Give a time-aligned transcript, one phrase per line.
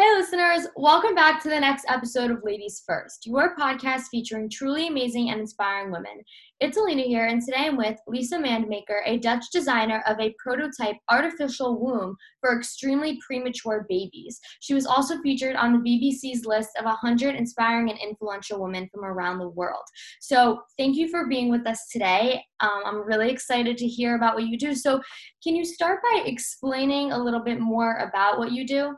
[0.00, 4.88] Hey, listeners, welcome back to the next episode of Ladies First, your podcast featuring truly
[4.88, 6.22] amazing and inspiring women.
[6.58, 10.96] It's Alina here, and today I'm with Lisa Mandemaker, a Dutch designer of a prototype
[11.10, 14.40] artificial womb for extremely premature babies.
[14.60, 19.04] She was also featured on the BBC's list of 100 inspiring and influential women from
[19.04, 19.84] around the world.
[20.22, 22.42] So, thank you for being with us today.
[22.60, 24.74] Um, I'm really excited to hear about what you do.
[24.74, 25.02] So,
[25.44, 28.96] can you start by explaining a little bit more about what you do?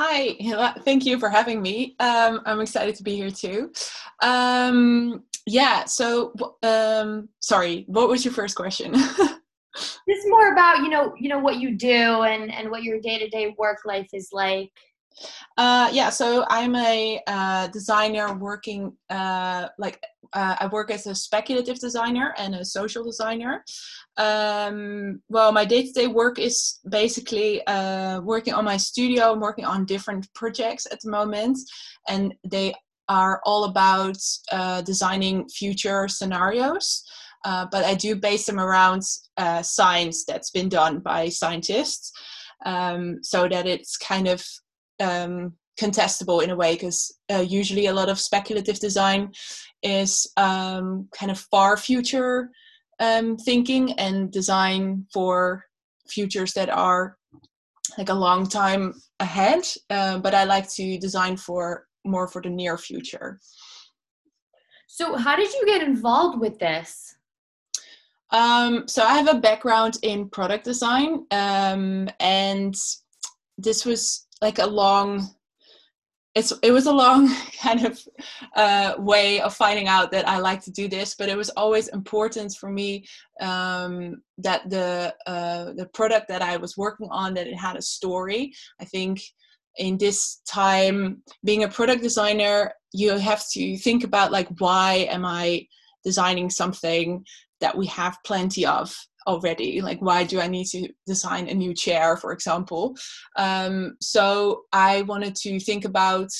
[0.00, 0.36] Hi,
[0.84, 1.96] thank you for having me.
[1.98, 3.72] Um, I'm excited to be here too.
[4.22, 6.32] Um, yeah, so
[6.62, 8.92] um, sorry, what was your first question?
[8.94, 13.18] Just more about you know you know what you do and and what your day
[13.18, 14.70] to day work life is like.
[15.56, 20.00] Uh, yeah, so I'm a uh, designer working uh, like
[20.32, 23.64] uh, I work as a speculative designer and a social designer.
[24.16, 29.64] Um, well, my day to day work is basically uh, working on my studio, working
[29.64, 31.58] on different projects at the moment,
[32.08, 32.74] and they
[33.08, 34.18] are all about
[34.52, 37.04] uh, designing future scenarios.
[37.44, 39.02] Uh, but I do base them around
[39.36, 42.12] uh, science that's been done by scientists,
[42.66, 44.44] um, so that it's kind of
[45.00, 49.32] um, contestable in a way because uh, usually a lot of speculative design
[49.82, 52.50] is um, kind of far future
[53.00, 55.64] um, thinking and design for
[56.08, 57.16] futures that are
[57.96, 62.50] like a long time ahead uh, but i like to design for more for the
[62.50, 63.40] near future.
[64.86, 67.14] So how did you get involved with this?
[68.30, 72.74] Um, so i have a background in product design um, and
[73.56, 75.30] this was like a long
[76.38, 77.28] it's it was a long
[77.62, 78.00] kind of
[78.54, 81.88] uh, way of finding out that I like to do this, but it was always
[81.88, 83.04] important for me
[83.40, 87.82] um, that the uh, the product that I was working on that it had a
[87.82, 88.52] story.
[88.80, 89.20] I think
[89.76, 95.24] in this time, being a product designer, you have to think about like why am
[95.24, 95.66] I
[96.04, 97.24] designing something
[97.60, 98.96] that we have plenty of
[99.28, 99.80] already?
[99.80, 102.96] Like why do i need to design a new chair for example?
[103.36, 106.30] Um, so i wanted to think about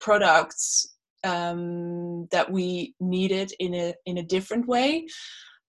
[0.00, 0.94] products
[1.24, 5.06] um, that we needed in a in a different way.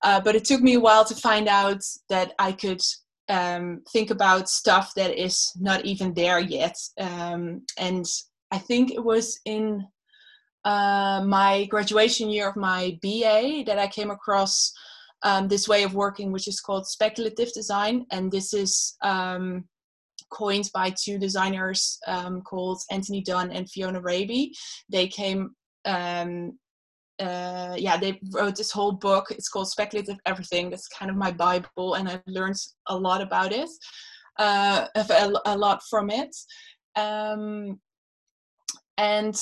[0.04, 2.82] Uh, but it took me a while to find out that i could
[3.28, 6.78] um, think about stuff that is not even there yet.
[7.00, 8.06] Um, and
[8.52, 9.86] i think it was in
[10.66, 14.74] uh, my graduation year of my ba that i came across
[15.24, 18.06] um, this way of working, which is called speculative design.
[18.12, 19.66] And this is um,
[20.32, 24.54] coined by two designers um, called Anthony Dunne and Fiona Raby.
[24.90, 26.58] They came, um,
[27.20, 29.28] uh, yeah, they wrote this whole book.
[29.32, 30.70] It's called Speculative Everything.
[30.70, 32.58] That's kind of my Bible, and I've learned
[32.88, 33.70] a lot about it,
[34.38, 36.36] uh, a, a lot from it.
[36.96, 37.80] Um,
[38.98, 39.36] and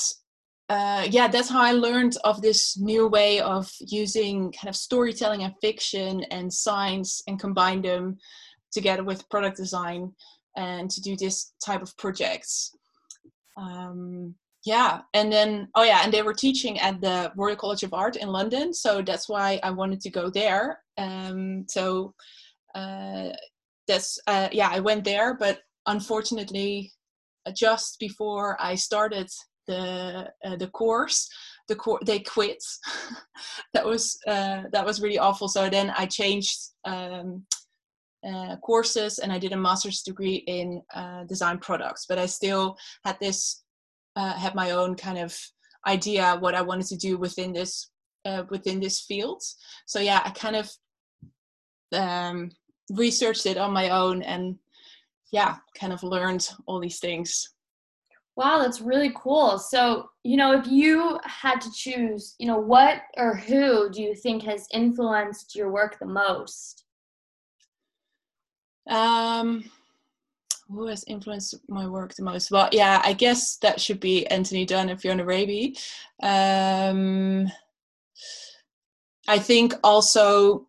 [0.70, 5.44] uh, yeah, that's how I learned of this new way of using kind of storytelling
[5.44, 8.18] and fiction and science and combine them
[8.72, 10.12] together with product design
[10.58, 12.76] and to do this type of projects.
[13.56, 14.36] Um,
[14.66, 18.18] yeah, and then, oh yeah, and they were teaching at the Royal College of Art
[18.18, 20.80] in London, so that's why I wanted to go there.
[20.98, 22.14] Um, so
[22.76, 23.30] uh,
[23.88, 26.92] that's, uh, yeah, I went there, but unfortunately,
[27.56, 29.30] just before I started
[29.68, 31.30] the uh, the course
[31.68, 32.64] the course they quit.
[33.74, 35.48] That was uh, that was really awful.
[35.48, 37.46] So then i changed um,
[38.28, 42.06] uh, courses and i did a master's degree in uh, design products.
[42.10, 43.64] But i still had this
[44.16, 45.38] uh, had my own kind of
[45.86, 47.92] idea what i wanted to do within this
[48.26, 49.44] uh, within this field.
[49.86, 50.72] So yeah i kind of
[51.94, 52.52] um,
[52.92, 54.58] researched it on my own and
[55.32, 57.50] yeah kind of learned all these things
[58.38, 59.58] Wow, that's really cool.
[59.58, 64.14] So, you know, if you had to choose, you know, what or who do you
[64.14, 66.84] think has influenced your work the most?
[68.88, 69.64] Um,
[70.70, 72.52] who has influenced my work the most?
[72.52, 75.76] Well, yeah, I guess that should be Anthony Dunne and Fiona Raby.
[76.22, 77.52] Um,
[79.28, 80.68] I think also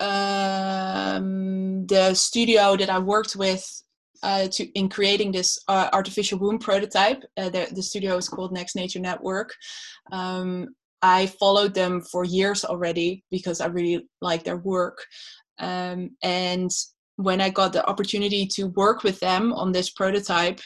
[0.00, 3.84] um, the studio that I worked with
[4.22, 7.22] uh, to in creating this uh, artificial womb prototype.
[7.36, 9.54] Uh, the, the, studio is called Next Nature Network.
[10.12, 10.68] Um,
[11.02, 15.04] I followed them for years already because I really like their work.
[15.58, 16.70] Um, and
[17.16, 20.60] when I got the opportunity to work with them on this prototype,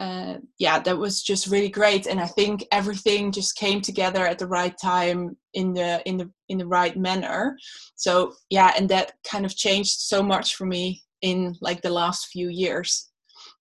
[0.00, 2.06] uh, yeah, that was just really great.
[2.06, 6.30] And I think everything just came together at the right time in the in the
[6.48, 7.56] in the right manner.
[7.96, 12.28] So yeah, and that kind of changed so much for me in like the last
[12.28, 13.10] few years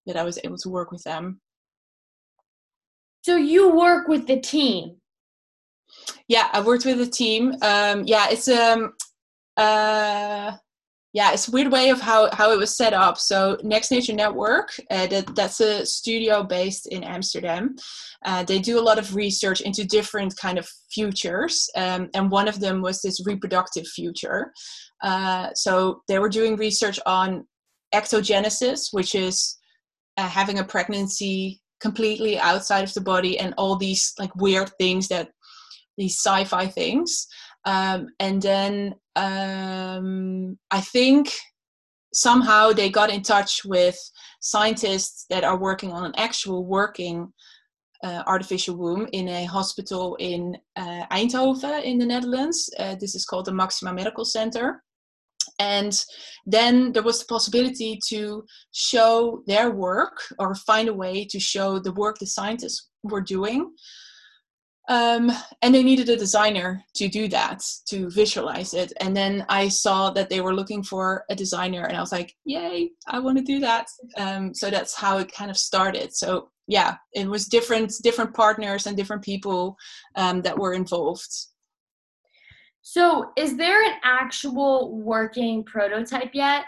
[0.06, 1.42] that I was able to work with them.
[3.22, 4.96] So you work with the team.
[6.28, 7.56] Yeah, I worked with the team.
[7.62, 8.94] Um, yeah, it's um,
[9.58, 10.54] uh,
[11.12, 13.18] yeah, it's a weird way of how, how it was set up.
[13.18, 17.76] So Next Nature Network, uh, that, that's a studio based in Amsterdam.
[18.24, 22.48] Uh, they do a lot of research into different kind of futures, um, and one
[22.48, 24.54] of them was this reproductive future.
[25.02, 27.48] Uh, so they were doing research on
[27.94, 29.58] ectogenesis, which is
[30.18, 35.08] uh, having a pregnancy completely outside of the body, and all these like weird things
[35.08, 35.30] that
[35.98, 37.28] these sci-fi things.
[37.66, 41.32] Um, and then um, I think
[42.14, 43.98] somehow they got in touch with
[44.42, 47.32] scientists that are working on an actual working
[48.04, 52.70] uh, artificial womb in a hospital in uh, Eindhoven in the Netherlands.
[52.80, 54.82] Uh, this is called the Maxima Medical Center.
[55.60, 55.94] And
[56.46, 61.80] then there was the possibility to show their work or find a way to show
[61.80, 63.72] the work the scientists were doing
[64.90, 68.92] um, and they needed a designer to do that, to visualize it.
[69.00, 72.36] And then I saw that they were looking for a designer, and I was like,
[72.44, 73.86] yay, I want to do that.
[74.18, 76.16] Um, so that's how it kind of started.
[76.16, 79.78] So yeah, it was different, different partners and different people
[80.16, 81.30] um, that were involved.
[82.82, 86.66] So, is there an actual working prototype yet?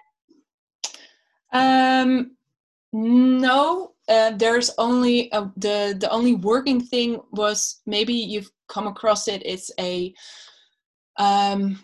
[1.53, 2.31] Um,
[2.93, 9.27] no, uh, there's only a, the the only working thing was maybe you've come across
[9.27, 9.41] it.
[9.45, 10.13] It's a
[11.17, 11.79] um,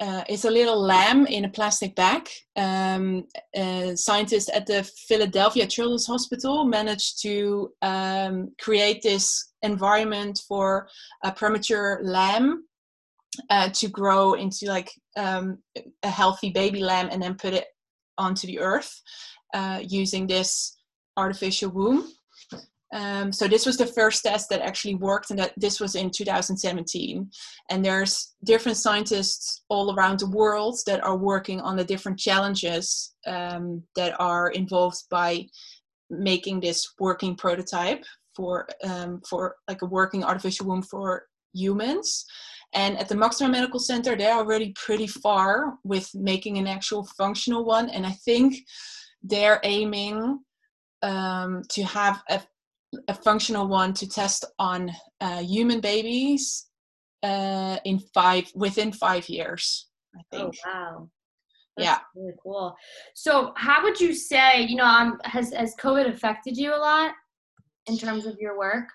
[0.00, 2.28] uh, it's a little lamb in a plastic bag.
[2.56, 3.26] Um,
[3.94, 10.88] scientists at the Philadelphia Children's Hospital managed to um, create this environment for
[11.22, 12.64] a premature lamb
[13.50, 15.58] uh, to grow into like um,
[16.02, 17.66] a healthy baby lamb and then put it
[18.18, 19.00] onto the earth
[19.54, 20.76] uh, using this
[21.16, 22.08] artificial womb.
[22.94, 26.10] Um, so this was the first test that actually worked, and that this was in
[26.10, 27.28] 2017.
[27.70, 33.14] And there's different scientists all around the world that are working on the different challenges
[33.26, 35.46] um, that are involved by
[36.08, 38.04] making this working prototype
[38.36, 42.24] for um, for like a working artificial womb for humans.
[42.74, 47.64] And at the Maxima Medical Center, they're already pretty far with making an actual functional
[47.64, 47.88] one.
[47.88, 48.56] And I think
[49.22, 50.40] they're aiming
[51.02, 52.42] um, to have a,
[53.08, 54.90] a, functional one to test on
[55.20, 56.66] uh, human babies
[57.22, 59.88] uh, in five within five years.
[60.16, 60.56] I oh, think.
[60.66, 61.10] Oh wow.
[61.76, 61.98] That's yeah.
[62.14, 62.76] Really cool.
[63.14, 67.12] So, how would you say, you know, um, has has COVID affected you a lot
[67.86, 68.88] in terms of your work?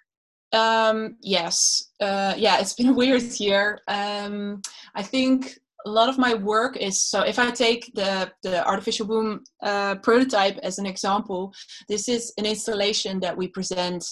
[0.52, 1.92] Um, yes.
[2.00, 3.80] Uh, yeah, it's been a weird year.
[3.88, 4.62] Um,
[4.96, 9.08] I think a lot of my work is so if i take the the artificial
[9.08, 11.54] womb uh, prototype as an example
[11.88, 14.06] this is an installation that we present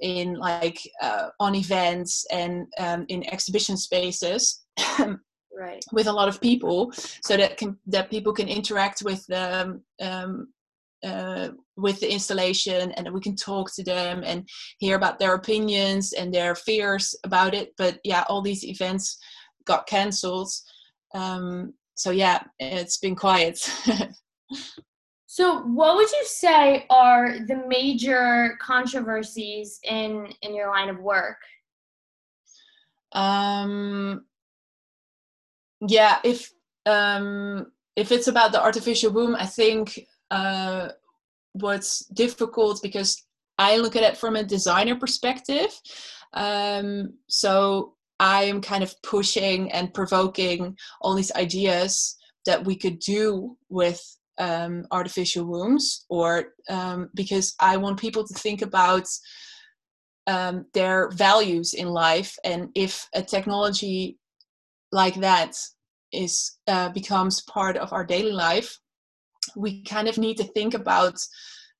[0.00, 4.64] in like uh, on events and um, in exhibition spaces
[5.56, 6.90] right with a lot of people
[7.22, 10.48] so that can that people can interact with the um,
[11.04, 14.48] uh, with the installation and we can talk to them and
[14.78, 17.72] hear about their opinions and their fears about it.
[17.76, 19.18] But yeah all these events
[19.64, 20.50] got cancelled.
[21.14, 23.58] Um, so yeah it's been quiet.
[25.26, 31.38] So what would you say are the major controversies in in your line of work?
[33.10, 34.26] Um
[35.88, 36.52] yeah if
[36.86, 40.88] um if it's about the artificial womb i think uh
[41.52, 43.24] what's difficult because
[43.58, 45.70] i look at it from a designer perspective.
[46.32, 52.16] Um so I am kind of pushing and provoking all these ideas
[52.46, 54.00] that we could do with
[54.38, 59.06] um, artificial wombs, or um, because I want people to think about
[60.26, 64.18] um, their values in life, and if a technology
[64.92, 65.56] like that
[66.12, 68.78] is uh, becomes part of our daily life,
[69.56, 71.18] we kind of need to think about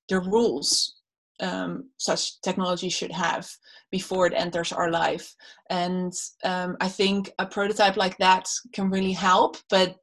[0.09, 0.95] the rules
[1.41, 3.49] um, such technology should have
[3.91, 5.35] before it enters our life.
[5.71, 6.13] And
[6.45, 9.57] um, I think a prototype like that can really help.
[9.71, 9.97] But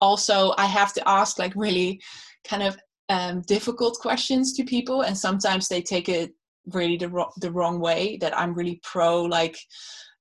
[0.00, 2.00] also, I have to ask like really
[2.46, 2.76] kind of
[3.08, 6.32] um, difficult questions to people, and sometimes they take it
[6.72, 8.18] really the, ro- the wrong way.
[8.20, 9.56] That I'm really pro like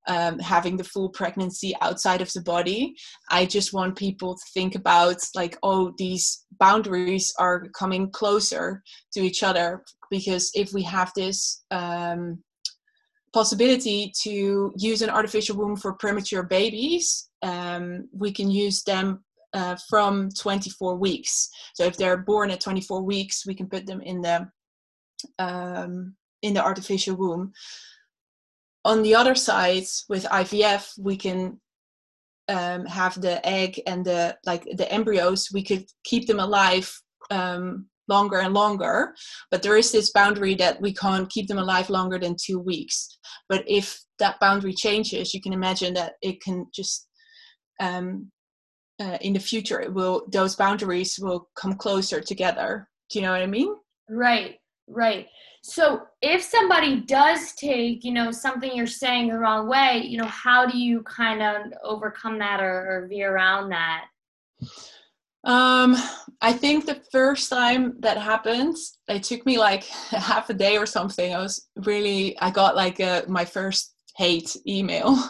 [0.07, 2.95] um, having the full pregnancy outside of the body.
[3.29, 8.83] I just want people to think about like, oh, these boundaries are coming closer
[9.13, 12.39] to each other because if we have this um,
[13.33, 19.75] possibility to use an artificial womb for premature babies, um, we can use them uh,
[19.89, 21.49] from 24 weeks.
[21.73, 24.47] So if they're born at 24 weeks, we can put them in the
[25.39, 27.53] um, in the artificial womb.
[28.85, 31.59] On the other side, with IVF, we can
[32.49, 35.49] um, have the egg and the like the embryos.
[35.53, 36.93] We could keep them alive
[37.31, 39.15] um, longer and longer,
[39.49, 43.07] but there is this boundary that we can't keep them alive longer than two weeks.
[43.47, 47.07] But if that boundary changes, you can imagine that it can just
[47.79, 48.31] um,
[48.99, 52.87] uh, in the future it will those boundaries will come closer together.
[53.09, 53.75] Do you know what I mean?
[54.09, 55.27] Right, right.
[55.65, 60.27] So if somebody does take, you know, something you're saying the wrong way, you know,
[60.27, 64.05] how do you kind of overcome that or, or veer around that?
[65.45, 65.95] Um,
[66.41, 68.75] I think the first time that happened,
[69.07, 71.33] it took me like half a day or something.
[71.33, 75.17] I was really, I got like a, my first hate email.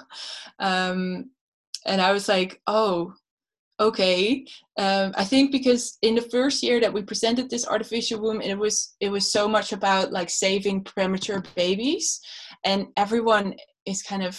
[0.60, 1.32] Um,
[1.86, 3.16] and I was like, oh,
[3.88, 4.46] okay.
[4.78, 8.58] Um, i think because in the first year that we presented this artificial womb it
[8.58, 12.20] was it was so much about like saving premature babies.
[12.66, 14.34] And everyone is kind of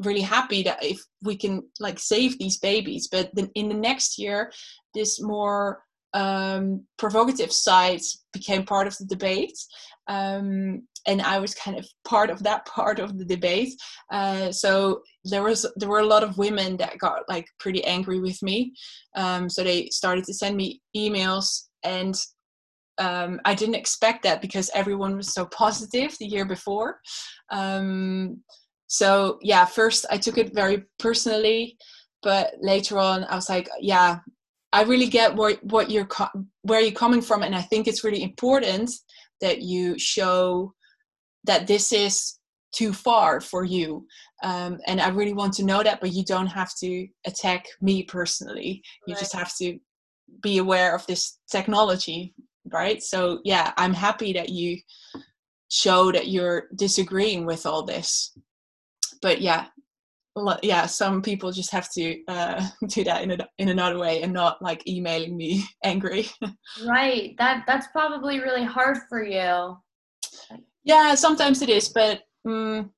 [0.00, 3.08] really happy that if we can like save these babies.
[3.10, 4.52] But then in the next year
[4.94, 5.82] this more
[6.14, 8.00] um, provocative side
[8.32, 9.58] became part of the debate.
[10.06, 13.74] Um, and I was kind of part of that part of the debate.
[14.12, 18.20] Uh, so there was there were a lot of women that got like pretty angry
[18.20, 18.74] with me.
[19.16, 22.14] Um, so they started to send me emails, and
[22.98, 27.00] um, I didn't expect that because everyone was so positive the year before.
[27.50, 28.42] Um,
[28.86, 31.76] so yeah, first I took it very personally,
[32.22, 34.18] but later on I was like, yeah,
[34.72, 36.08] I really get what what you're
[36.62, 38.90] where you're coming from, and I think it's really important
[39.40, 40.74] that you show
[41.48, 42.38] that this is
[42.72, 44.06] too far for you.
[44.44, 48.04] Um, and i really want to know that but you don't have to attack me
[48.04, 48.82] personally.
[49.06, 49.20] You right.
[49.20, 49.78] just have to
[50.42, 52.34] be aware of this technology
[52.70, 53.02] right?
[53.02, 54.78] So yeah i'm happy that you
[55.70, 58.36] show that you're disagreeing with all this.
[59.22, 59.66] But yeah
[60.62, 64.32] yeah some people just have to uh, do that in, a, in another way and
[64.32, 66.28] not like emailing me angry.
[66.86, 67.34] Right.
[67.38, 69.76] That that's probably really hard for you
[70.88, 72.90] yeah sometimes it is but um,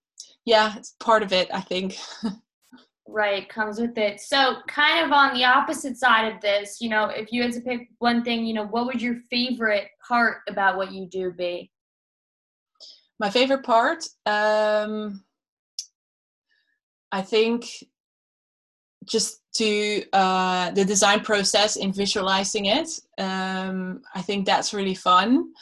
[0.46, 1.98] yeah it's part of it i think.
[3.12, 4.20] Right comes with it.
[4.20, 7.60] So kind of on the opposite side of this you know if you had to
[7.60, 11.72] pick one thing you know what would your favorite part about what you do be?
[13.18, 15.24] My favorite part um
[17.10, 17.66] I think
[19.04, 25.52] just to uh, the design process in visualizing it, um, I think that's really fun.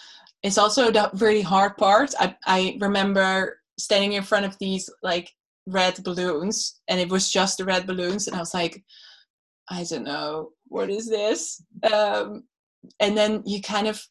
[0.42, 2.14] It's also the really hard part.
[2.18, 5.30] I, I remember standing in front of these like
[5.66, 8.82] red balloons, and it was just the red balloons, and I was like,
[9.70, 11.62] I don't know, what is this?
[11.92, 12.44] Um,
[13.00, 14.02] and then you kind of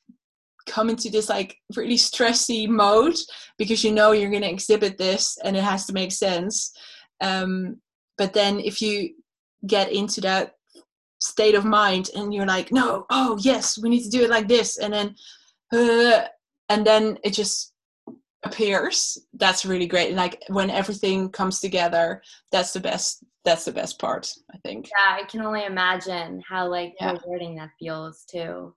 [0.67, 3.15] come into this like really stressy mode
[3.57, 6.73] because you know you're going to exhibit this and it has to make sense
[7.21, 7.77] um,
[8.17, 9.13] but then if you
[9.65, 10.53] get into that
[11.21, 14.47] state of mind and you're like, no, oh yes, we need to do it like
[14.47, 15.15] this, and then
[15.71, 17.73] and then it just
[18.43, 19.17] appears.
[19.33, 20.13] That's really great.
[20.13, 22.21] Like when everything comes together,
[22.51, 23.23] that's the best.
[23.45, 24.89] That's the best part, I think.
[24.89, 27.13] Yeah, I can only imagine how like yeah.
[27.13, 28.75] rewarding that feels too.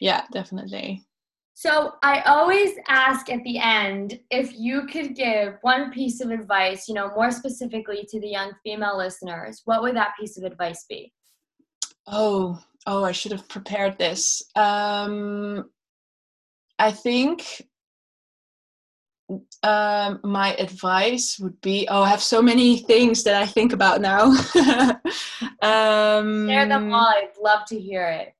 [0.00, 1.06] Yeah, definitely.
[1.54, 6.88] So I always ask at the end if you could give one piece of advice,
[6.88, 10.84] you know, more specifically to the young female listeners, what would that piece of advice
[10.88, 11.12] be?
[12.08, 14.42] Oh, oh, I should have prepared this.
[14.56, 15.70] Um,
[16.82, 17.62] I think
[19.62, 24.00] um, my advice would be oh, I have so many things that I think about
[24.00, 24.24] now.
[25.62, 27.06] um, Share them all.
[27.06, 28.34] I'd love to hear it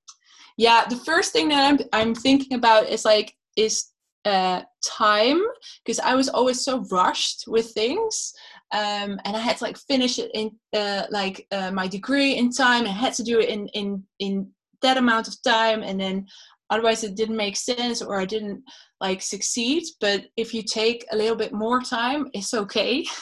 [0.56, 3.88] yeah the first thing that i'm i'm thinking about is like is
[4.24, 5.40] uh time
[5.84, 8.32] because i was always so rushed with things
[8.72, 12.50] um and i had to like finish it in uh, like uh, my degree in
[12.50, 16.26] time I had to do it in in in that amount of time and then
[16.72, 18.62] otherwise it didn't make sense or i didn't
[19.02, 19.82] like succeed.
[20.00, 23.04] But if you take a little bit more time it's okay.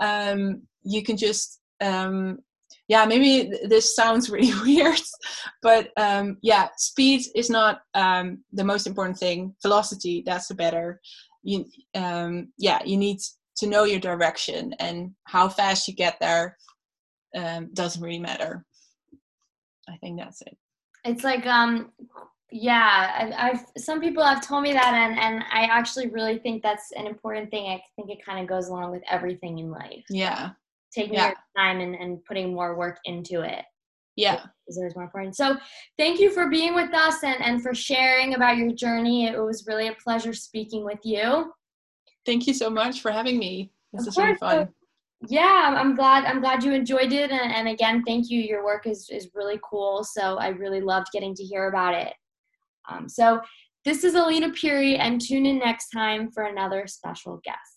[0.00, 2.38] Um you can just um
[2.88, 5.00] yeah maybe this sounds really weird
[5.62, 9.54] but um, yeah speed is not um, the most important thing.
[9.62, 11.00] Velocity that's the better.
[11.44, 13.20] You um, yeah you need
[13.58, 16.56] to know your direction and how fast you get there
[17.36, 18.64] um, doesn't really matter.
[19.88, 20.56] I think that's it.
[21.04, 21.92] It's like um
[22.52, 26.62] yeah I, have some people have told me that and and i actually really think
[26.62, 30.04] that's an important thing i think it kind of goes along with everything in life
[30.08, 30.50] yeah
[30.94, 31.26] taking yeah.
[31.26, 33.64] your time and, and putting more work into it.
[34.16, 34.42] Yeah.
[34.68, 35.36] is always more important.
[35.36, 35.56] So
[35.98, 39.26] thank you for being with us and, and for sharing about your journey.
[39.26, 41.52] It was really a pleasure speaking with you.
[42.24, 43.72] Thank you so much for having me.
[43.92, 44.68] This is really fun.
[45.28, 47.30] yeah, I'm glad I'm glad you enjoyed it.
[47.30, 48.40] And, and again, thank you.
[48.40, 50.04] Your work is, is really cool.
[50.04, 52.12] So I really loved getting to hear about it.
[52.88, 53.40] Um, so
[53.84, 57.73] this is Alina Puri, and tune in next time for another special guest.